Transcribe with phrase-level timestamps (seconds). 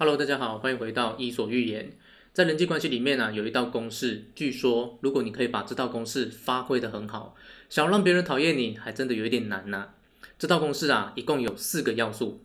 [0.00, 1.92] Hello，大家好，欢迎回到伊索寓言。
[2.32, 7.36] 在人际关系里面呢、啊，有一道公式，据说如果你可以把这道公式发挥得很好，
[7.68, 9.90] 想让别人讨厌你，还真的有一点难呢、
[10.38, 12.40] 这道公式啊，一共有四个要素。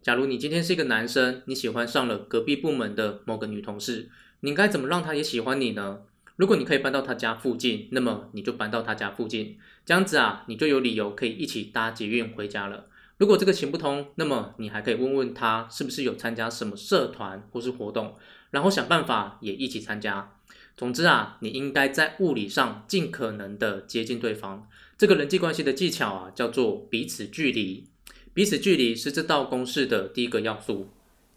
[0.00, 4.08] 假如你今天是一个男生，你喜欢上了隔壁部门的某个女同事，
[4.40, 5.98] 你该怎么让她也喜欢你呢？
[6.36, 12.86] 如果你可以搬到她家附近，那么你就搬到她家附近，这样子啊，你就有理由可以一起搭捷运回家了。
[13.16, 18.14] 如果这个行不通，那么你还可以问问他是不是有参加什么社团或是活动，
[18.50, 20.36] 然后想办法也一起参加。
[20.76, 24.68] 总之啊，你应该在物理上尽可能的接近对方。
[24.98, 27.86] 这个人际关系的技巧啊，叫做彼此距离。
[28.32, 30.88] 彼此距离是这道公式的第一个要素。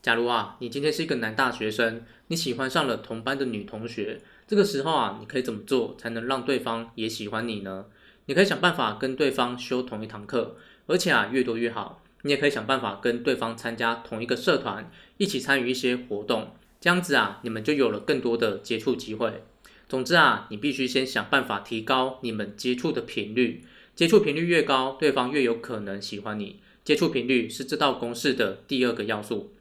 [0.02, 7.86] 假如啊，你今天是一个男大学生，你喜欢上了同班的女同学，这个时候啊，你可以怎么做才能让对方也喜欢你呢？
[8.26, 10.58] 你可以想办法跟对方修同一堂课。
[10.88, 12.02] 而且啊，越多越好。
[12.24, 16.56] 你也可以想办法跟对方参加同一个社团，一起参与一些活动。
[16.82, 19.44] 这样子啊，你们就有了更多的接触机会。
[19.88, 23.64] 总之啊，你必须先想办法提高你们接触的频率。
[23.96, 26.60] 接触频率越高，对方越有可能喜欢你。
[26.84, 29.54] 接触频率是这道公式的第二个要素。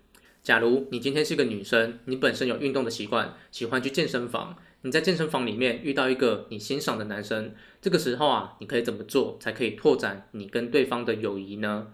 [0.42, 4.56] 假如你今天是个女生，你本身有运动的习惯，喜欢去健身房。
[4.82, 11.88] 你在健身房里面遇到一个你欣赏的男生，这个时候啊，你可以怎么做才可以拓展你跟对方的友谊呢？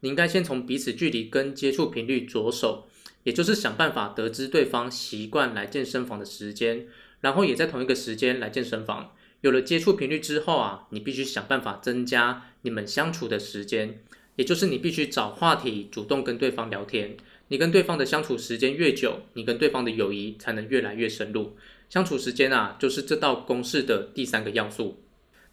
[0.00, 2.88] 你应该先从彼此距离跟接触频率着手，
[3.22, 6.86] 也就是想办法得知对方习惯来健身房的时间，
[7.20, 9.12] 然后也在同一个时间来健身房。
[9.40, 14.02] 有了接触频率之后啊，你必须想办法增加你们相处的时间，
[14.36, 17.16] 也就是你必须找话题，主动跟对方聊天。
[17.48, 21.54] 你跟对方的相处时间越久，你跟对方的友谊才能越来越深入。
[21.88, 25.04] 相处时间啊，就是这道公式的第三个要素。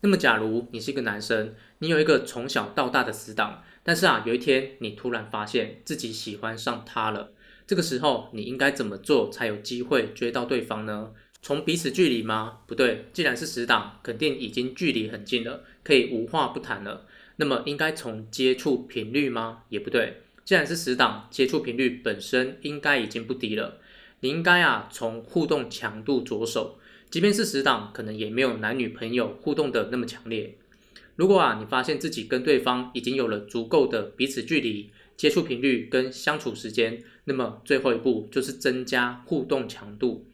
[0.01, 7.31] 那么，假如你是一个男生，你有一个从小到大的死党，但是啊，有一天你突然发现自己喜欢上他了，
[7.67, 11.11] 这个时候你应该怎么做才有机会追到对方呢？
[11.43, 12.59] 从彼此距离吗？
[12.67, 17.05] 不对，既然是死党，肯定已经距离很近了，可以无话不谈了。
[17.37, 19.63] 那么，应该从接触频率吗？
[19.69, 20.21] 也不对。
[20.43, 23.79] 既然是死党，接触频率本身应该已经不低了。
[24.21, 26.79] 你应该啊，从互动强度着手。
[27.09, 30.57] 即便是死党，可能也没有男女朋友互动的那么强烈。
[31.17, 40.25] 如果啊，你发现自己跟对方已经有了足够的彼此距离、接触频率跟相处时间，那么最后一步就是增加互动强度。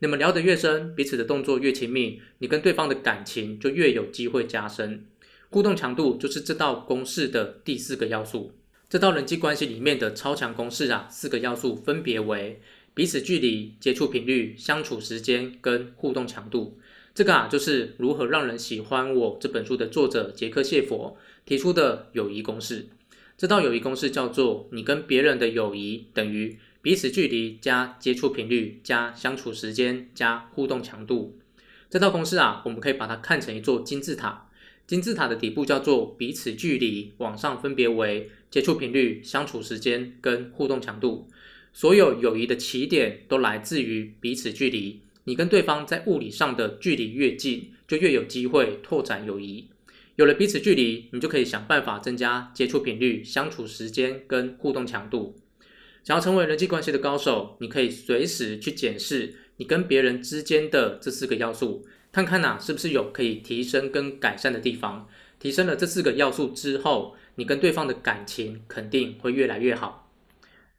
[0.00, 5.06] 你们聊得越深，彼此的动作越亲密，你跟对方的感情就越有机会加深。
[5.48, 8.52] 互动强度就是这道公式的第四个要素。
[8.90, 12.60] 这道人际关系里面的超强公式啊，四个要素分别为
[12.96, 16.78] 彼此距离、接触频率、相处时间跟互动强度。
[17.14, 21.14] 这个啊，就是如何让人喜欢我这本书的作者杰克谢佛
[21.44, 22.86] 提出的友谊公式。
[23.36, 31.38] 这道友谊公式叫做：你跟别人的友谊等于彼此距离加接触频率加相处时间加互动强度。
[31.90, 34.48] 这道公式啊，我们可以把它看成一座金字塔。
[34.86, 41.28] 金字塔的底部叫做彼此距离，往上分别为接触频率、相处时间跟互动强度。
[41.76, 45.02] 所有友谊的起点都来自于彼此距离。
[45.24, 49.68] 你跟对方在物理上的距离越近，就越有机会拓展友谊。
[50.14, 55.36] 有了彼此距离，你就可以想办法增加接触频率、相处时间跟互动强度。
[56.02, 61.86] 想要成为人际关系的高手，你可以随时去检视你跟别人之间的这四个要素。
[62.10, 65.06] 看看呐、是不是有可以提升跟改善的地方？
[65.38, 70.05] 提升了这四个要素之后，你跟对方的感情肯定会越来越好。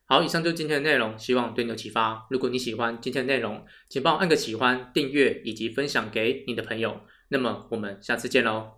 [0.10, 2.26] 好，以上就是今天的内容，希望对你有启发。
[2.30, 7.02] 如果你喜欢今天的内容，请帮我按个喜欢、订阅以及分享给你的朋友。
[7.28, 8.77] 那么我们下次见喽。